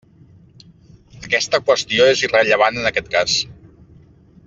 [1.19, 3.37] Aquesta qüestió és irrellevant en aquest cas.